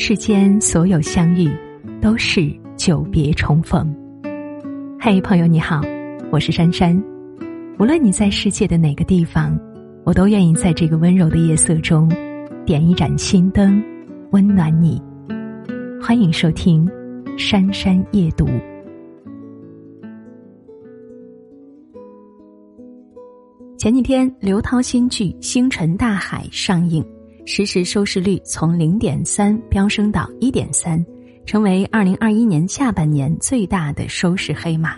[0.00, 1.50] 世间所有相遇，
[2.00, 3.92] 都是久别重逢。
[5.00, 5.82] 嘿，朋友你好，
[6.30, 6.96] 我是珊珊。
[7.80, 9.58] 无论你在世界的哪个地方，
[10.04, 12.08] 我都愿意在这个温柔的夜色中，
[12.64, 13.82] 点一盏心灯，
[14.30, 15.02] 温暖你。
[16.00, 16.86] 欢迎收听
[17.36, 18.46] 《珊珊夜读》。
[23.76, 27.04] 前几天，刘涛新剧《星辰大海》上映。
[27.50, 31.02] 实时收视率从零点三飙升到一点三，
[31.46, 34.96] 成为二零二一年下半年最大的收视黑马。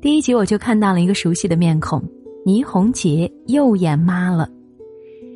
[0.00, 2.02] 第一集我就看到了一个熟悉的面孔，
[2.46, 4.48] 倪虹洁又演妈了。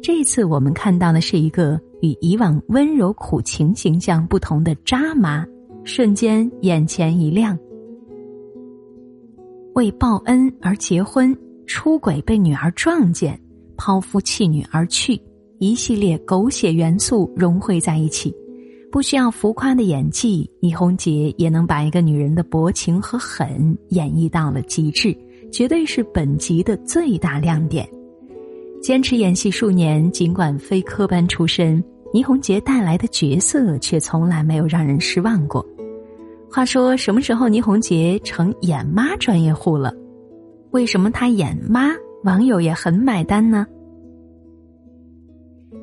[0.02, 5.46] 这一次我们看到的是一个与以往温柔苦情形象不同的渣妈，
[5.84, 7.58] 瞬间眼前一亮。
[9.74, 11.36] 为报恩而结婚，
[11.66, 13.38] 出轨被女儿撞见，
[13.76, 15.20] 抛夫弃女而去。
[15.58, 18.34] 一系列狗血元素融汇在一起，
[18.92, 25.16] 不需要浮夸的演技，倪虹洁也能把一个女人的薄情和狠演绎到了极致，
[25.50, 27.88] 绝对是本集的最大亮点。
[28.82, 35.66] 坚持演戏数年，尽管非科班出身，倪虹洁带来的角色却从来没有让人失望过。
[36.50, 39.92] 话说，什么时候倪虹洁成演妈专业户了？
[40.72, 43.66] 为什么她演妈，网友也很买单呢？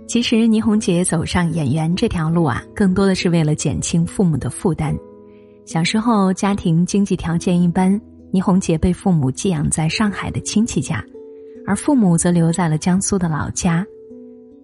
[0.06, 4.96] 其实，倪虹洁走上演员这条路啊，更多的是为了减轻父母的负担。
[5.66, 8.00] 小时候家庭经济条件一般，
[8.32, 11.04] 倪虹洁被父母寄养在上海的亲戚家，
[11.66, 13.86] 而父母则留在了江苏的老家。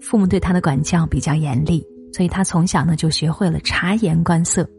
[0.02, 4.70] 父母对她的管教比较严厉，所以她从小呢就学会了察言观色。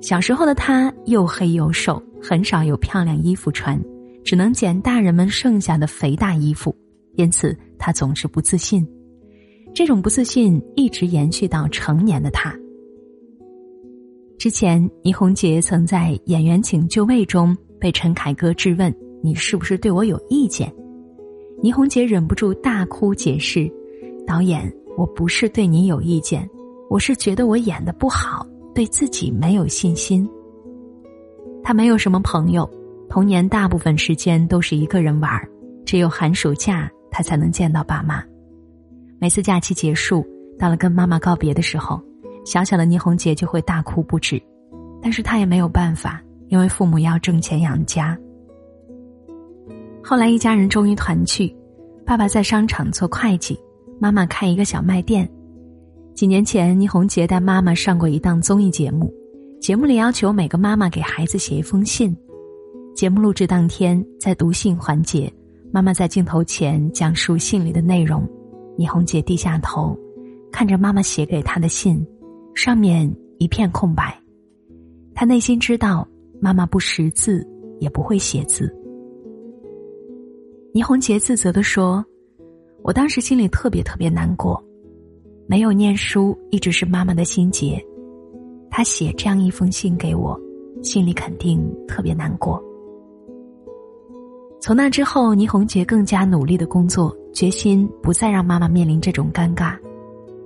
[0.00, 3.80] 小时候的她又黑又瘦，很少有漂亮衣服穿，
[4.24, 6.74] 只能捡大人们剩下的肥大衣服，
[7.16, 8.84] 因此她总是不自信。
[9.74, 12.54] 这种不自信一直延续到成年的他。
[14.38, 20.72] 之前，倪虹洁曾在《演员请就位》中被陈凯歌质问：“你是不是对我有意见？”
[21.60, 23.70] 倪虹洁忍不住大哭解释
[24.26, 26.48] ：“导演，我不是对你有意见，
[26.88, 30.28] 我是觉得我演的不好，对自己没有信心。”
[31.64, 32.68] 他没有什么朋友，
[33.08, 35.48] 童年大部分时间都是一个人玩儿
[35.84, 38.22] 只有寒暑假他才能见到爸妈。
[39.18, 40.26] 每次假期结束，
[40.58, 42.00] 到了跟妈妈告别的时候，
[42.44, 44.40] 小小的倪虹洁就会大哭不止，
[45.00, 48.18] 但是她也没有办法，因为父母要挣钱养家。
[50.02, 51.54] 后来一家人终于团聚，
[52.04, 53.58] 爸爸在商场做会计，
[53.98, 55.26] 妈妈开一个小卖店。
[56.14, 59.12] 几年前，倪虹洁带妈妈上过一档综艺节目，
[59.60, 62.14] 节目里要求每个妈妈给孩子写一封信。
[62.94, 65.32] 节目录制当天，在读信环节，
[65.72, 68.28] 妈妈在镜头前讲述信里的内容。
[68.76, 69.96] 倪虹洁低下头，
[70.50, 72.04] 看着妈妈写给她的信，
[72.54, 74.18] 上面一片空白。
[75.14, 76.06] 她内心知道，
[76.40, 77.46] 妈妈不识字，
[77.78, 78.74] 也不会写字。
[80.72, 82.04] 倪虹洁自责的说
[82.82, 84.60] ：“我当时心里特别特别难过，
[85.46, 87.80] 没有念书一直是妈妈的心结。
[88.68, 90.36] 她写这样一封信给我，
[90.82, 92.60] 心里肯定特别难过。”
[94.64, 99.76] 从那之后，倪虹洁更加努力的工作，决心不再让妈妈面临这种尴尬。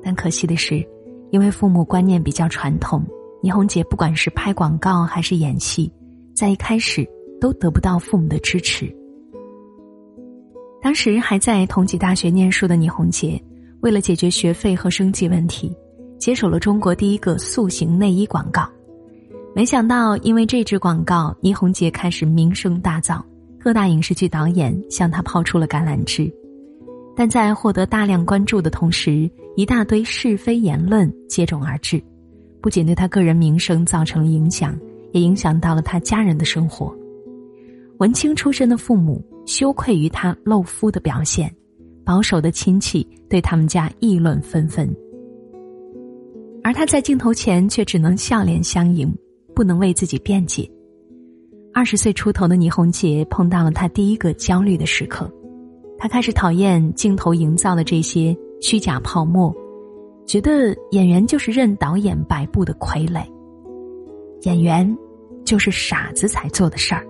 [0.03, 0.85] 但可惜的是，
[1.31, 3.01] 因为父母观念比较传统，
[3.45, 5.89] 倪虹洁不管是拍广告还是演戏，
[6.35, 7.09] 在一开始
[7.41, 8.93] 都得不到父母的支持。
[10.83, 13.41] 当时还在同济大学念书的倪虹洁，
[13.83, 15.73] 为了解决学费和生计问题，
[16.19, 18.69] 接手了中国第一个塑形内衣广告。
[19.55, 23.23] 没想到，因为这支广告，倪虹洁开始名声大噪。
[23.69, 26.33] 各大影视剧导演向他抛出了橄榄枝，
[27.15, 32.03] 但在获得大量关注的同时，一大堆是非言论接踵而至，
[32.63, 34.75] 不仅对他个人名声造成了影响，
[35.13, 36.97] 也影响到了他家人的生活。
[37.99, 41.55] 文青出身的父母羞愧于他露肤的表现，
[42.07, 44.91] 保守的亲戚对他们家议论纷纷，
[46.65, 49.15] 而他在镜头前却只能笑脸相迎，
[49.55, 50.67] 不能为自己辩解。
[51.79, 55.31] 二十岁出头的倪虹洁碰到了她第一个焦虑的时刻，
[55.97, 59.55] 她开始讨厌镜头营造的这些虚假泡沫，
[60.27, 63.25] 觉得演员就是任导演摆布的傀儡，
[64.43, 64.99] 演员
[65.45, 67.07] 就是傻子才做的事儿。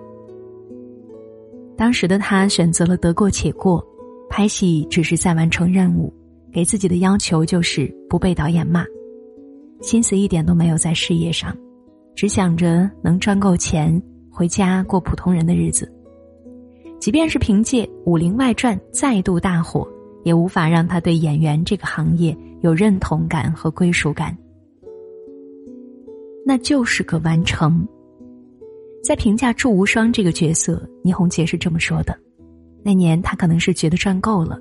[1.75, 3.83] 当时的他选择了得过且过，
[4.29, 6.13] 拍戏只是在完成任务，
[6.53, 8.85] 给自己的要求就是不被导演骂，
[9.81, 11.57] 心思一点都没有在事业上，
[12.13, 13.99] 只想着能赚够钱。
[14.39, 15.91] 回家过普通人的日子，
[16.97, 19.85] 即便是凭借《武林外传》再度大火，
[20.23, 24.33] 也无法让他对演员这个行业有认同感和归属感。
[26.45, 27.85] 那就是个完成。
[29.03, 32.17] 在评价祝无双这个角色，倪虹洁是这么说的：
[32.81, 34.57] 那年她可能是觉得赚够了，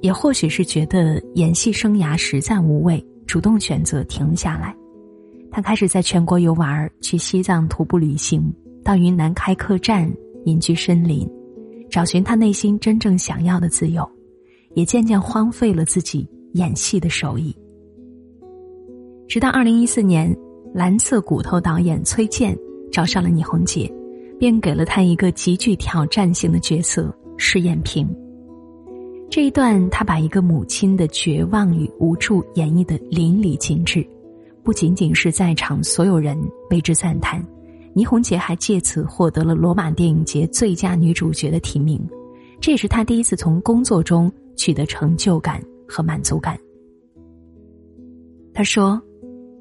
[0.00, 4.74] 也或许是觉得演戏生涯实在无味，主动选择停下来。
[5.52, 8.52] 他开始在全国游玩，去西藏徒步旅行，
[8.84, 10.12] 到云南开客栈，
[10.44, 11.28] 隐居深林，
[11.90, 14.08] 找寻他内心真正想要的自由，
[14.74, 17.56] 也渐渐荒废了自己演戏的手艺。
[19.26, 20.32] 直到二零一四年，
[20.72, 22.56] 蓝色骨头导演崔健。
[22.92, 23.92] 找上了倪虹洁，
[24.38, 28.08] 便给了她一个极具挑战性的角色——试验平。
[29.28, 34.06] 这一段，他把一个母亲的绝望与无助演绎的淋漓尽致，
[34.62, 36.38] 不仅仅是在场所有人
[36.70, 37.44] 为之赞叹，
[37.94, 42.00] 倪虹洁还借此获得了罗马电影节最佳女主角的提名，
[42.60, 46.58] 这也是她第一次从工作中取得成就感和满足感。
[48.52, 49.00] 他说：“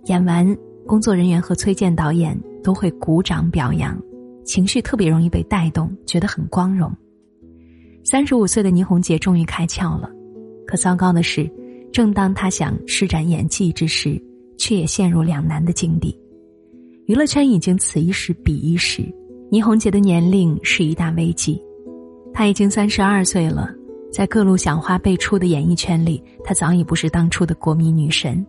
[0.05, 4.01] 演完，工作人员和崔健导演。”都会鼓掌表扬，
[4.45, 6.89] 情绪特别容易被带动，觉得很光荣。
[8.05, 10.09] 三十五岁的倪虹洁终于开窍了，
[10.65, 11.45] 可糟糕的是，
[11.91, 14.17] 正当她想施展演技之时，
[14.57, 16.17] 却也陷入两难的境地。
[17.05, 19.03] 娱乐圈已经此一时彼一时，
[19.49, 21.61] 倪虹洁的年龄是一大危机。
[22.33, 23.73] 她已经三十二岁了，
[24.11, 28.45] 在各路小花辈出的演艺圈里，她早已不是当初的国民女神。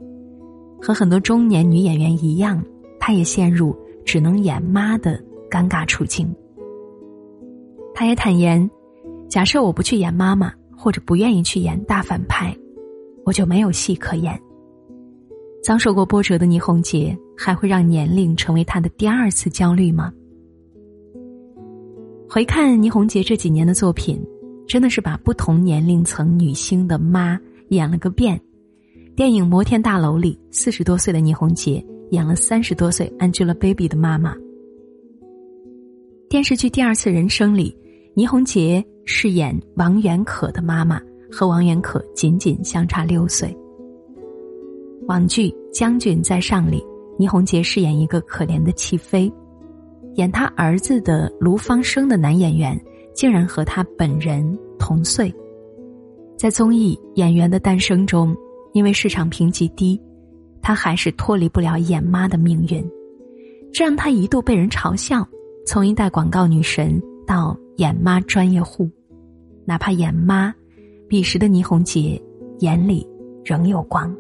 [0.81, 2.62] 和很多中年女演员一样，
[2.99, 3.77] 她也陷入。
[4.05, 5.19] 只能演妈的
[5.51, 6.31] 尴尬处境。
[7.95, 8.71] 他也坦言，
[9.31, 12.55] 假设我不去演妈妈，或者不愿意去演大反派，
[13.25, 14.39] 我就没有戏可演。
[15.62, 20.13] 遭受过波折的倪虹洁，还会让年龄成为她的第二次焦虑吗？
[22.29, 24.21] 回看倪虹洁这几年的作品，
[24.67, 27.39] 真的是把不同年龄层女星的妈
[27.69, 28.41] 演了个遍。
[29.15, 31.85] 电影《摩天大楼》里，四十多岁的倪虹洁。
[32.11, 34.37] 演了三十多岁 Angelababy 的妈妈。
[36.29, 37.77] 电视剧《第二次人生》里，
[38.15, 41.01] 倪虹洁饰演王媛可的妈妈，
[41.33, 43.53] 和王媛可仅仅相差六岁。
[45.09, 46.85] 网剧《将军在上》里，
[47.19, 49.33] 倪虹洁饰演一个可怜的弃妃，
[50.15, 52.81] 演他儿子的卢芳生的男演员
[53.15, 55.35] 竟然和他本人同岁。
[56.37, 58.37] 在综艺《演员的诞生》中，
[58.73, 60.01] 因为市场评级低。
[60.67, 62.83] 她还是脱离不了演妈的命运，
[63.71, 65.23] 这让她一度被人嘲笑，
[65.67, 68.89] 从一代广告女神到演妈专业户。
[69.67, 70.55] 哪怕演妈，
[71.07, 72.19] 彼时的倪虹洁
[72.61, 73.07] 眼里
[73.45, 74.17] 仍有光。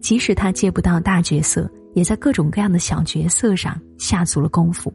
[0.00, 4.92] 即使她接不到大角色，也在各种各样的小角色上下足了功夫。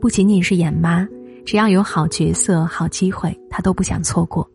[0.00, 1.06] 不仅仅是演妈，
[1.44, 4.48] 只要有好角色、好机会，她都不想错过。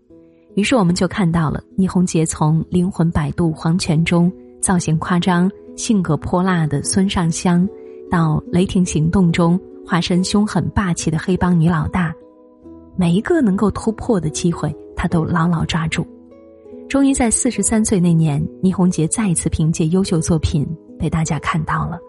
[0.56, 7.69] 于是我们就看到了倪虹洁从《灵魂摆渡》黄泉中造型夸张、性格泼辣的孙尚香，
[8.09, 12.12] 到《雷霆行动》中化身凶狠霸气的黑帮女老大，
[12.95, 16.04] 每一个能够突破的机会，她都牢牢抓住。
[16.89, 20.65] 终于在四十三岁那年，倪虹洁再一次凭借优秀作品
[20.97, 21.99] 被大家看到了。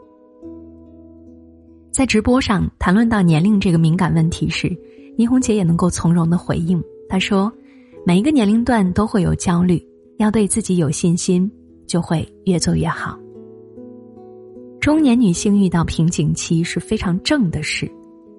[1.90, 4.74] 在直播上谈论到年龄这个敏感问题时，
[5.16, 7.52] 倪虹洁也能够从容的回应，她说。
[8.06, 9.84] 每一个年龄段都会有焦虑，
[10.16, 11.50] 要对自己有信心，
[11.86, 13.18] 就会越做越好。
[14.80, 17.90] 中年女性遇到瓶颈期是非常正的事，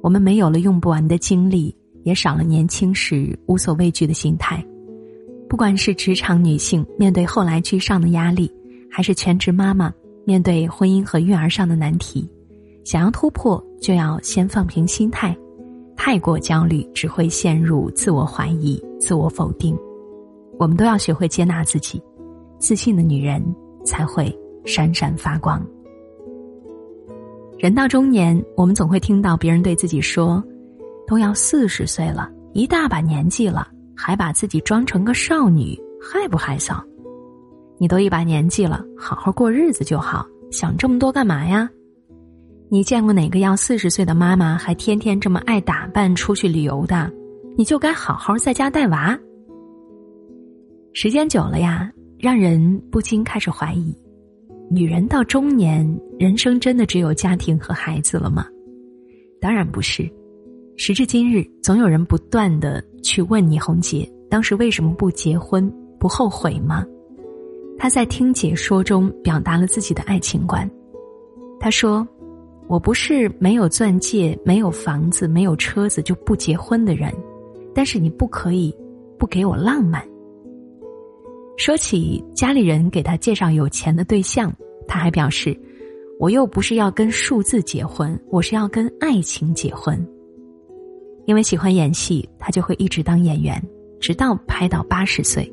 [0.02, 4.66] 我们没有了用不完的精力，也少了年轻时无所畏惧的心态。
[5.50, 8.50] 不管是职场女性面对后来居上的压力，
[8.90, 9.92] 还是全职妈妈
[10.24, 12.30] 面对婚姻和育儿上的难题，
[12.86, 15.36] 想要突破，就要先放平心态。
[15.98, 19.76] 太过焦虑，只会陷入自我怀疑、自我否定。
[20.60, 22.02] 我们都要学会接纳自己，
[22.60, 23.44] 自信的女人
[23.84, 24.34] 才会
[24.66, 25.66] 闪闪发光。
[27.58, 30.44] 人到中年，我们总会听到别人对自己说
[31.08, 33.68] ：“都要四十岁了，一大把年纪了，
[34.02, 36.82] 还把自己装成个少女，害不害臊？
[37.78, 41.70] 你都一把年纪了，好好过日子就好，想这么多干嘛呀？”
[42.72, 47.12] 你见过哪个要四十岁的妈妈还天天这么爱打扮出去旅游的？
[47.58, 49.20] 你就该好好在家带娃。
[50.94, 53.94] 时间久了呀，让人不禁开始怀疑：
[54.72, 55.86] 女人到中年，
[56.18, 58.46] 人生真的只有家庭和孩子了吗？
[59.42, 60.10] 当然不是。
[60.82, 65.70] 时至今日，总有人不断的去问倪虹洁，当时为什么不结婚？
[66.00, 66.86] 不后悔吗？
[67.78, 70.68] 她在听解说中表达了自己的爱情观。
[71.60, 72.08] 她说。
[72.70, 77.12] 我不是没有钻戒、没有房子、没有车子就不结婚的人，
[77.74, 78.72] 但是你不可以
[79.18, 80.08] 不给我浪漫。
[81.58, 84.54] 说起家里人给他介绍有钱的对象，
[84.88, 85.60] 他还表示
[86.22, 90.00] ：“我又不是要跟数字结婚，我是要跟爱情结婚。
[91.30, 93.64] 因为喜欢演戏，他就会一直当演员，
[94.00, 95.48] 直到拍到八十岁，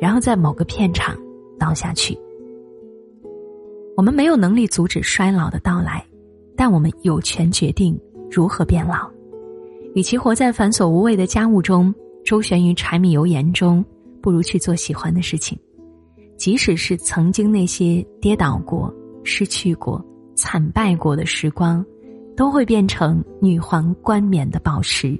[0.00, 1.18] 然后在某个片场
[1.58, 2.16] 倒下去。
[3.96, 6.06] 我们没有能力阻止衰老的到来，
[6.56, 8.00] 但我们有权决定
[8.30, 9.10] 如何变老。
[9.96, 11.92] 与其活在繁琐无味的家务中，
[12.24, 13.84] 周旋于柴米油盐中，
[14.22, 15.58] 不如去做喜欢的事情。
[16.36, 18.94] 即使是曾经那些跌倒过。
[19.24, 20.00] 失去过、
[20.36, 21.84] 惨败过的时光，
[22.40, 25.14] 都会变成女皇冠冕的宝石，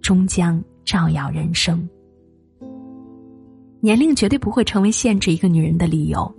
[0.00, 1.84] 终将照耀人生。
[3.80, 6.32] 年龄绝对不会成为限制一个女人的理由。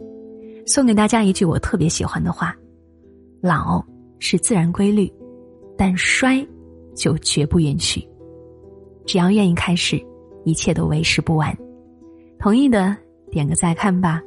[0.65, 2.55] 送给大家一句我特别喜欢的话：
[3.41, 3.85] 老
[4.19, 5.11] 是自然规律，
[5.77, 6.47] 但衰
[6.95, 8.01] 就绝不允许。
[9.05, 10.01] 只要愿意开始，
[10.45, 11.53] 一切都为时不晚。
[12.39, 12.95] 同意的
[13.29, 14.23] 点个再看吧。